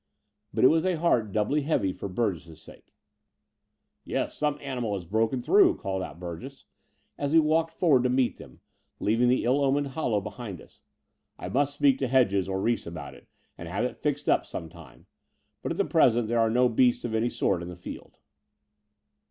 [0.51, 2.95] But it was a heart doubly heavy for Burgess's sake.
[4.03, 6.65] Yes, some animal has broken through," called out Burgess,
[7.19, 8.61] as we walked forward to meet them,
[8.99, 10.81] leaving the ill omened hollow behind us.
[11.37, 13.27] "I must speak to Hedges or Reece about it,
[13.59, 15.05] and have it fixed up some time;
[15.61, 18.17] but at present there are no beasts of any sort in the field."